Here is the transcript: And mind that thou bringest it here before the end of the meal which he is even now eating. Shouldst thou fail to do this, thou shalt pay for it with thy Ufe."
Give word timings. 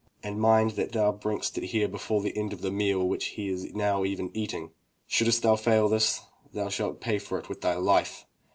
And 0.23 0.41
mind 0.41 0.71
that 0.71 0.91
thou 0.93 1.11
bringest 1.11 1.59
it 1.59 1.67
here 1.67 1.87
before 1.87 2.21
the 2.23 2.35
end 2.35 2.53
of 2.53 2.61
the 2.61 2.71
meal 2.71 3.07
which 3.07 3.25
he 3.37 3.49
is 3.49 3.63
even 3.67 3.77
now 3.77 4.03
eating. 4.03 4.71
Shouldst 5.05 5.43
thou 5.43 5.55
fail 5.55 5.83
to 5.83 5.89
do 5.89 5.95
this, 5.95 6.21
thou 6.51 6.69
shalt 6.69 7.01
pay 7.01 7.19
for 7.19 7.37
it 7.37 7.47
with 7.49 7.61
thy 7.61 7.75
Ufe." 7.75 8.23